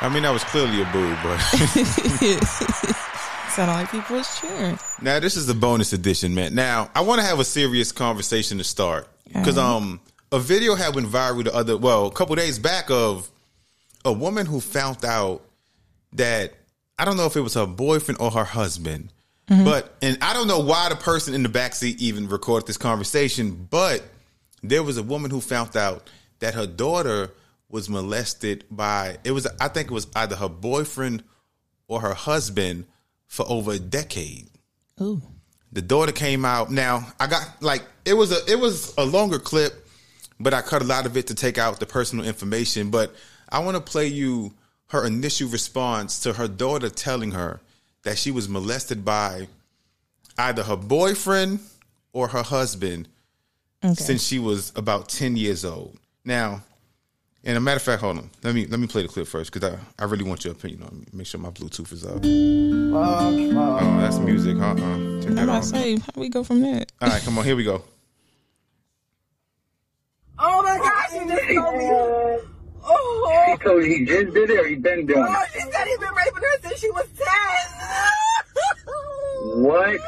[0.00, 1.38] I mean, that was clearly a boo, but
[3.50, 4.78] Sounded like people was cheering.
[5.02, 6.54] now this is the bonus edition, man.
[6.54, 10.00] Now I want to have a serious conversation to start because um
[10.30, 13.28] a video had went viral the other well a couple days back of
[14.04, 15.42] a woman who found out
[16.12, 16.52] that
[16.98, 19.12] I don't know if it was her boyfriend or her husband,
[19.48, 23.66] but and I don't know why the person in the backseat even recorded this conversation,
[23.70, 24.02] but
[24.62, 26.08] there was a woman who found out
[26.40, 27.30] that her daughter
[27.70, 31.22] was molested by it was I think it was either her boyfriend
[31.86, 32.86] or her husband
[33.26, 34.48] for over a decade.
[35.00, 35.22] Ooh.
[35.72, 36.70] The daughter came out.
[36.70, 39.86] Now I got like it was a it was a longer clip,
[40.40, 42.90] but I cut a lot of it to take out the personal information.
[42.90, 43.14] But
[43.50, 44.54] I want to play you
[44.88, 47.60] her initial response to her daughter telling her
[48.02, 49.48] that she was molested by
[50.38, 51.60] either her boyfriend
[52.14, 53.08] or her husband
[53.94, 55.98] since she was about ten years old.
[56.24, 56.62] Now,
[57.48, 58.28] and a matter of fact, hold on.
[58.42, 60.82] Let me let me play the clip first because I, I really want your opinion
[60.82, 61.14] on it.
[61.14, 62.20] Make sure my Bluetooth is up.
[62.22, 64.58] Oh, that's music.
[64.58, 65.64] Uh uh Take I'm that about to off.
[65.64, 66.92] say, how we go from that?
[67.00, 67.44] All right, come on.
[67.46, 67.82] Here we go.
[70.38, 71.88] Oh my gosh, he just told me.
[72.90, 75.48] Oh, He told you he just did it or he been doing oh, it?
[75.52, 77.06] she said he's been raping her since she was
[79.54, 79.62] 10.
[79.62, 80.00] What?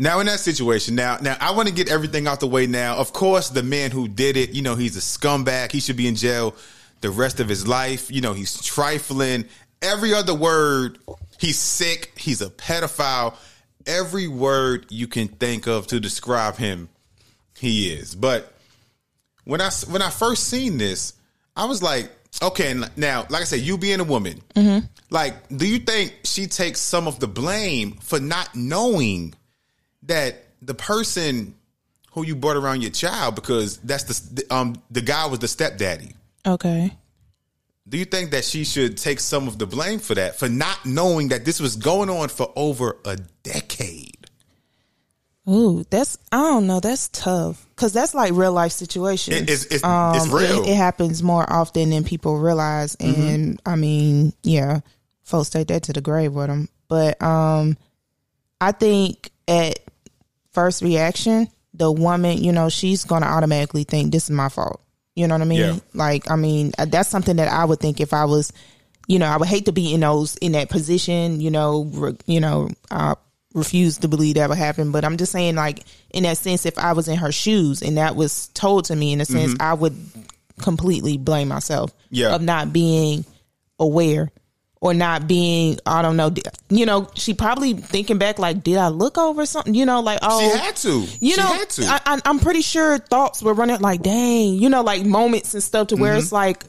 [0.00, 2.96] Now in that situation, now now I want to get everything out the way now.
[2.96, 5.72] Of course, the man who did it, you know, he's a scumbag.
[5.72, 6.54] He should be in jail
[7.00, 8.10] the rest of his life.
[8.10, 9.44] You know, he's trifling.
[9.82, 10.98] Every other word,
[11.38, 12.12] he's sick.
[12.16, 13.34] He's a pedophile.
[13.86, 16.88] Every word you can think of to describe him,
[17.56, 18.14] he is.
[18.14, 18.52] But
[19.44, 21.14] when I when I first seen this,
[21.56, 22.08] I was like,
[22.40, 24.86] okay, now, like I said, you being a woman, mm-hmm.
[25.10, 29.34] like, do you think she takes some of the blame for not knowing
[30.08, 31.54] that the person
[32.12, 36.12] who you brought around your child because that's the um the guy was the stepdaddy?
[36.46, 36.92] Okay.
[37.88, 40.84] Do you think that she should take some of the blame for that for not
[40.84, 44.14] knowing that this was going on for over a decade?
[45.48, 46.80] Ooh, that's I don't know.
[46.80, 49.36] That's tough because that's like real life situations.
[49.36, 50.64] It- it's- it's- um, it's real.
[50.64, 54.80] It, it happens more often than people realize, and I mean, yeah,
[55.22, 56.68] folks take that to the grave with them.
[56.88, 57.78] But um,
[58.60, 59.78] I think at
[60.52, 64.80] first reaction, the woman, you know, she's gonna automatically think this is my fault.
[65.14, 65.58] You know what I mean?
[65.60, 65.76] Yeah.
[65.94, 68.52] Like, I mean, uh, that's something that I would think if I was,
[69.08, 71.40] you know, I would hate to be in those in that position.
[71.40, 73.14] You know, re, you know, I
[73.54, 74.92] refuse to believe that would happen.
[74.92, 77.96] But I'm just saying, like, in that sense, if I was in her shoes and
[77.96, 79.96] that was told to me, in a sense, I would
[80.60, 82.34] completely blame myself Yeah.
[82.34, 83.24] of not being
[83.78, 84.30] aware
[84.80, 86.32] or not being I don't know
[86.68, 90.20] you know she probably thinking back like did I look over something you know like
[90.22, 91.06] oh She had to.
[91.20, 91.84] you She know to.
[91.86, 95.62] I, I, I'm pretty sure thoughts were running like dang you know like moments and
[95.62, 96.18] stuff to where Mm-hmm.
[96.20, 96.64] it's like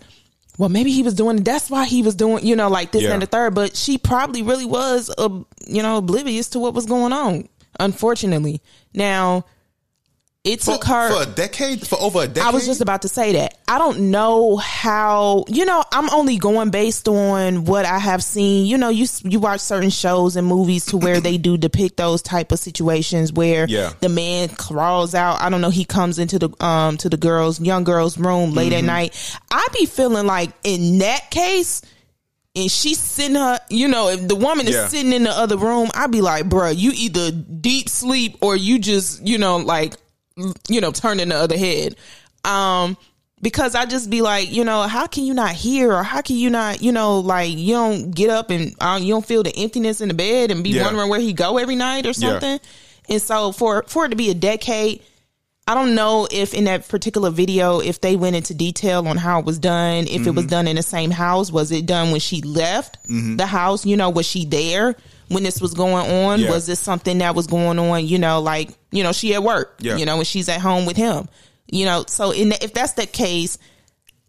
[0.57, 3.13] well maybe he was doing that's why he was doing you know like this Yeah.
[3.13, 5.29] and the third but she probably really was uh,
[5.67, 7.47] you know oblivious to what was going on
[7.79, 8.61] unfortunately
[8.93, 9.45] now
[10.45, 12.43] it for, took her for a decade, for over a decade.
[12.43, 13.57] I was just about to say that.
[13.67, 18.65] I don't know how, you know, I'm only going based on what I have seen.
[18.65, 22.21] You know, you you watch certain shows and movies to where they do depict those
[22.21, 23.91] type of situations where Yeah.
[23.99, 25.41] the man crawls out.
[25.41, 28.71] I don't know, he comes into the um to the girls, young girl's room late
[28.71, 28.79] Mm-hmm.
[28.89, 29.37] at night.
[29.51, 31.81] I'd be feeling like in that case
[32.55, 34.87] and she's sitting her, you know, if the woman is Yeah.
[34.87, 38.79] sitting in the other room, I'd be like, bruh, you either deep sleep or you
[38.79, 39.95] just, you know, like,
[40.67, 41.95] you know, turning the other head.
[42.43, 42.97] Um,
[43.41, 46.35] because I just be like, you know, how can you not hear or how can
[46.35, 49.55] you not, you know, like you don't get up and uh, you don't feel the
[49.55, 50.83] emptiness in the bed and be Yeah.
[50.85, 52.59] wondering where he go every night or something.
[53.07, 55.01] And so for for it to be a decade,
[55.67, 59.39] I don't know if in that particular video if they went into detail on how
[59.39, 62.19] it was done, if it was done in the same house, was it done when
[62.19, 63.85] she left the house?
[63.85, 64.95] You know, was she there
[65.29, 66.41] when this was going on?
[66.41, 66.49] Yeah.
[66.51, 68.05] Was this something that was going on?
[68.05, 69.75] You know, like you know, she at work.
[69.79, 69.97] Yeah.
[69.97, 71.27] You know, when she's at home with him.
[71.71, 73.57] You know, so in the, if that's the case,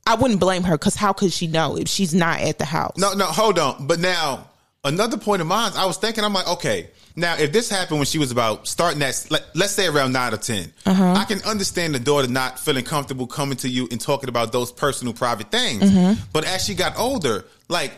[0.06, 2.96] I wouldn't blame her because how could she know if she's not at the house?
[2.98, 3.86] No, no, hold on.
[3.86, 4.48] But now
[4.84, 8.06] another point of mine, I was thinking, I'm like, okay, now if this happened when
[8.06, 11.14] she was about starting that, let, let's say around nine or 10 Uh-huh.
[11.16, 14.70] I can understand the daughter not feeling comfortable coming to you and talking about those
[14.72, 15.82] personal, private things.
[15.82, 16.22] Mm-hmm.
[16.32, 17.92] But as she got older, like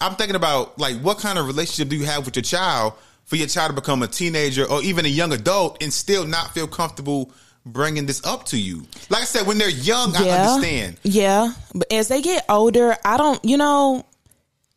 [0.00, 2.94] I'm thinking about like what kind of relationship do you have with your child
[3.28, 6.52] for your child to become a teenager or even a young adult and still not
[6.54, 7.30] feel comfortable
[7.64, 8.84] bringing this up to you?
[9.10, 10.96] Like I said, when they're young, I understand.
[11.04, 13.42] Yeah, but as they get older, I don't.
[13.44, 14.04] You know,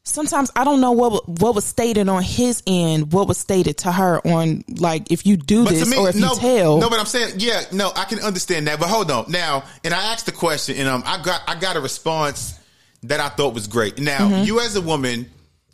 [0.03, 3.91] sometimes I don't know what what was stated on his end, what was stated to
[3.91, 6.79] her on like if you do But this me, or if no, you tell.
[6.79, 6.89] no.
[6.89, 8.79] But I'm saying, yeah, no, I can understand that.
[8.79, 11.75] But hold on, now, and I asked the question, and um, I got I got
[11.77, 12.57] a response
[13.03, 13.99] that I thought was great.
[13.99, 14.43] Now, Mm-hmm.
[14.43, 15.29] you as a woman,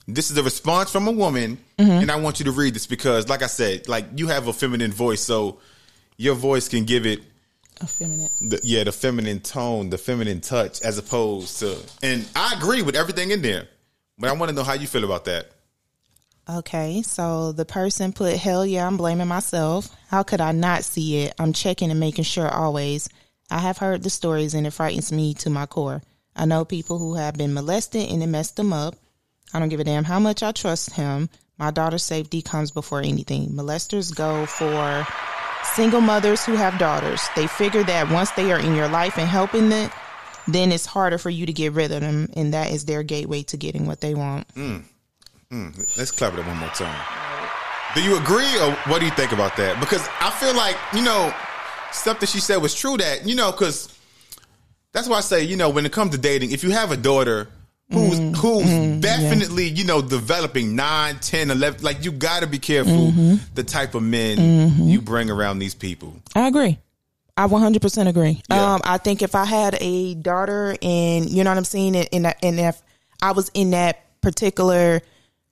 [0.07, 1.91] this is a response from a woman, Mm-hmm.
[1.91, 4.53] and I want you to read this because, like I said, like you have a
[4.53, 5.59] feminine voice, so
[6.17, 7.21] your voice can give it
[7.83, 8.31] Effeminate.
[8.41, 11.77] the, yeah, the feminine tone, the feminine touch, as opposed to.
[12.01, 13.67] And I agree with everything in there,
[14.17, 15.51] but I want to know how you feel about that.
[16.49, 19.89] Okay, so the person put, hell yeah, I'm blaming myself.
[20.07, 21.33] How could I not see it?
[21.37, 23.09] I'm checking and making sure always.
[23.51, 26.01] I have heard the stories and it frightens me to my core.
[26.35, 28.95] I know people who have been molested and it messed them up.
[29.53, 31.29] I don't give a damn how much I trust him.
[31.57, 33.49] My daughter's safety comes before anything.
[33.49, 35.07] Molesters go for
[35.75, 37.21] single mothers who have daughters.
[37.35, 39.89] They figure that once they are in your life and helping them,
[40.47, 43.43] then it's harder for you to get rid of them, and that is their gateway
[43.43, 44.47] to getting what they want.
[44.55, 44.83] Mm.
[45.51, 45.97] Mm.
[45.97, 47.05] Let's clap it up one more time.
[47.95, 49.79] Do you agree or what do you think about that?
[49.79, 51.33] Because I feel like, you know,
[51.91, 53.93] stuff that she said was true that, you know, because
[54.91, 56.97] that's why I say, you know, when it comes to dating, if you have a
[56.97, 57.49] daughter
[57.91, 58.33] who's Mm-hmm.
[58.33, 63.35] who's definitely, you know, developing 9, 10, 11, like you got to be careful Mm-hmm.
[63.55, 66.13] the type of men you bring around these people.
[66.35, 66.77] I agree.
[67.37, 68.41] I 100% agree.
[68.49, 68.73] Yeah.
[68.73, 72.09] Um, I think if I had a daughter and you know what I'm saying, and,
[72.11, 72.81] and, and if
[73.21, 75.01] I was in that particular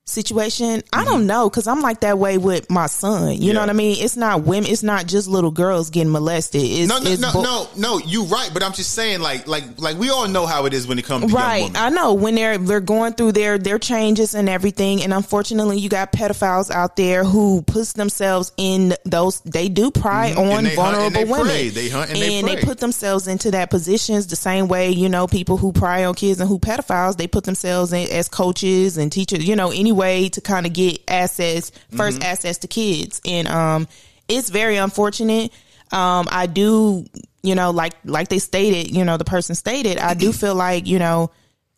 [0.08, 3.32] situation, I don't know because I'm like that way with my son.
[3.32, 3.52] You Yeah.
[3.54, 3.96] know what I mean?
[3.98, 4.70] It's not women.
[4.70, 6.62] It's not just little girls getting molested.
[6.62, 9.48] It's, No, no, it's no, bo- no, no, you right, but I'm just saying like
[9.48, 11.76] like like we all know how it is when it comes to young Right, women.
[11.76, 15.88] I know when they're they're going through their their changes and everything, and unfortunately, you
[15.88, 19.40] got pedophiles out there who puts themselves in those.
[19.40, 20.38] They do pry Mhm.
[20.38, 21.46] And on they hunt and vulnerable they women.
[21.46, 21.68] prey.
[21.70, 22.18] They hunt and
[22.48, 22.64] they prey.
[22.64, 26.38] put themselves into that positions the same way you know people who pry on kids
[26.38, 27.16] and who pedophiles.
[27.16, 29.42] They put themselves in as coaches and teachers.
[29.44, 32.22] You know, any way to kind of get access 1st Mm-hmm.
[32.22, 33.88] access to kids, and um,
[34.28, 35.52] it's very unfortunate.
[35.92, 37.04] Um, I do,
[37.42, 40.86] you know, like like they stated, you know, the person stated, I do feel like,
[40.86, 41.30] you know,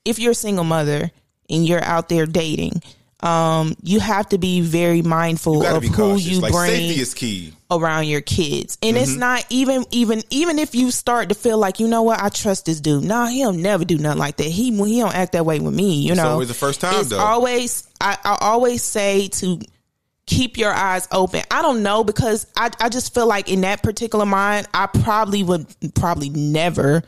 [0.04, 1.10] if you're a single mother
[1.50, 2.82] and you're out there dating,
[3.20, 6.26] um, you have to be very mindful You got to of who cautious.
[6.26, 7.52] you like bring safety is key.
[7.70, 8.78] around your kids.
[8.82, 9.20] And it's Mm-hmm.
[9.20, 12.66] not even even even if you start to feel like, you know what, I trust
[12.66, 13.02] this dude.
[13.04, 14.44] Nah, he'll never do nothing like that.
[14.46, 16.28] He he don't act that way with me, you It's know.
[16.30, 17.18] always the first time, It's though.
[17.18, 19.58] always I, I always say to
[20.26, 21.42] keep your eyes open.
[21.50, 25.42] I don't know because I I just feel like in that particular mind, I probably
[25.42, 27.02] would probably never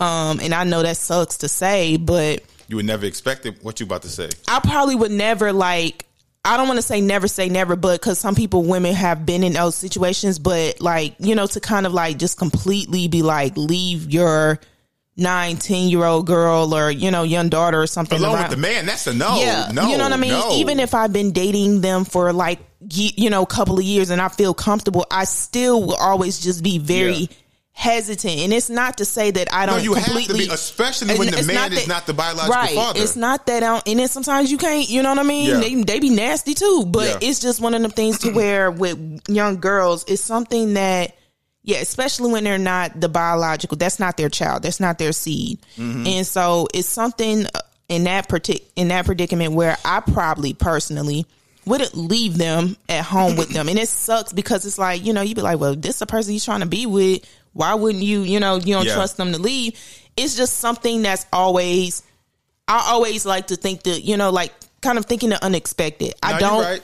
[0.00, 3.62] um and I know that sucks to say, but You would never expect it.
[3.62, 4.28] What you about to say?
[4.46, 6.04] I probably would never like.
[6.44, 9.42] I don't want to say never say never, but because some people, women have been
[9.42, 13.56] in those situations, but like, you know, to kind of like just completely be like,
[13.56, 14.58] leave your
[15.16, 18.22] nine, 10 year old girl or, you know, young daughter or something.
[18.22, 18.38] Around.
[18.42, 19.40] with the man, that's a no.
[19.40, 19.70] yeah.
[19.72, 19.90] no.
[19.90, 20.30] You know what I mean?
[20.30, 20.52] no.
[20.52, 22.60] Even if I've been dating them for like,
[22.92, 26.62] you know, a couple of years and I feel comfortable, I still will always just
[26.62, 27.26] be very Yeah.
[27.78, 28.40] Hesitant.
[28.40, 31.30] And it's not to say that I don't you have to completely, be, especially when
[31.30, 32.74] the man is not the biological right.
[32.74, 33.00] father.
[33.00, 35.48] It's not that I don't, and then sometimes you can't, you know what I mean?
[35.48, 35.60] Yeah.
[35.60, 37.28] They, they be nasty too, but Yeah.
[37.28, 38.98] it's just one of them things to where with
[39.28, 41.16] young girls, it's something that,
[41.62, 45.60] yeah, especially when they're not the biological, that's not their child, that's not their seed.
[45.76, 46.04] Mm-hmm.
[46.04, 47.46] And so it's something
[47.88, 51.26] in that partic- in that predicament where I probably personally
[51.64, 53.68] wouldn't leave them at home with them.
[53.68, 56.06] And it sucks because it's like, you know, you'd be like, well, this is a
[56.06, 57.22] person you're trying to be with.
[57.58, 58.94] Why wouldn't you, you know, you don't Yeah.
[58.94, 59.74] trust them to leave?
[60.16, 62.04] It's just something that's always,
[62.68, 66.14] I always like to think that, you know, like kind of thinking the unexpected.
[66.22, 66.82] No, I don't, right.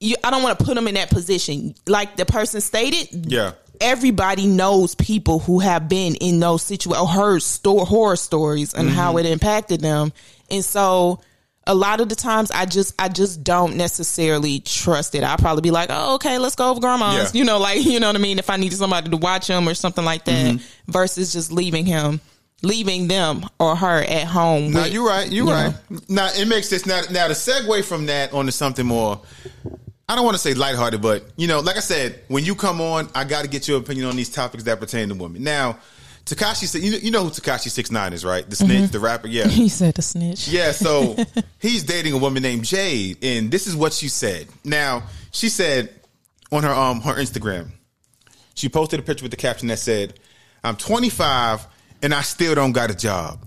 [0.00, 1.74] you, I don't want to put them in that position.
[1.86, 3.52] Like the person stated, Yeah.
[3.82, 8.88] everybody knows people who have been in those situations, or heard store horror stories and
[8.88, 8.96] Mm-hmm.
[8.96, 10.10] how it impacted them.
[10.50, 11.20] And so
[11.66, 15.22] a lot of the times I just I just don't necessarily trust it.
[15.24, 17.34] I'll probably be like, oh, okay, let's go over grandma's.
[17.34, 17.38] Yeah.
[17.38, 18.38] You know, like you know what I mean?
[18.38, 20.90] If I needed somebody to watch him or something like that, Mm-hmm.
[20.92, 22.20] versus just leaving him,
[22.62, 24.72] leaving them or her at home.
[24.72, 25.30] No, you're right.
[25.30, 25.74] You're you right.
[25.90, 25.98] know.
[26.08, 26.86] Now it makes sense.
[26.86, 29.20] Now, now to segue from that onto something more.
[30.06, 32.80] I don't want to say lighthearted, but you know, like I said, when you come
[32.82, 35.42] on, I got to get your opinion on these topics that pertain to women.
[35.42, 35.78] Now,
[36.24, 38.48] Tekashi said, you know, you know who Tekashi Six Nine is, right?
[38.48, 39.28] The snitch, the rapper.
[39.28, 40.48] Yeah, He said the snitch.
[40.48, 40.72] yeah.
[40.72, 41.16] So
[41.58, 44.46] he's dating a woman named Jade, and this is what she said.
[44.64, 45.02] Now,
[45.32, 45.90] she said
[46.50, 47.70] on her um her Instagram,
[48.54, 50.18] she posted a picture with the caption that said,
[50.62, 51.66] "I'm 25
[52.02, 53.44] and I still don't got a job.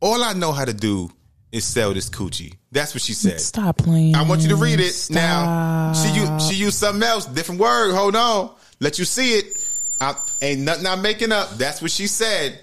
[0.00, 1.10] All I know how to do
[1.50, 3.40] is sell this coochie." That's what she said.
[3.40, 4.14] Stop playing.
[4.14, 5.14] I want you to read it Stop.
[5.14, 5.92] now.
[5.94, 7.94] She used she used something else, different word.
[7.94, 9.64] Hold on, let you see it.
[10.00, 11.50] I, ain't nothing I'm making up.
[11.50, 12.60] That's what she said.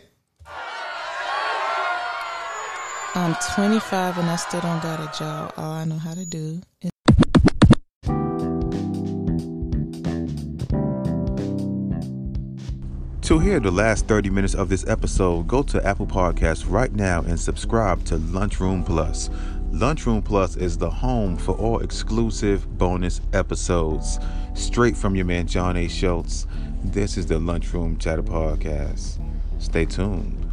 [3.13, 5.53] I'm 25 and I still don't got a job.
[5.57, 6.91] All I know how to do is
[13.25, 17.21] To hear the last 30 minutes of this episode, go to Apple Podcasts right now
[17.21, 19.31] and subscribe to Lunchroom Plus.
[19.71, 24.19] Lunchroom Plus is the home for all exclusive bonus episodes.
[24.53, 25.87] Straight from your man John A.
[25.87, 26.45] Schultz.
[26.91, 29.19] This is the Lunchroom Chatter Podcast.
[29.59, 30.51] Stay tuned.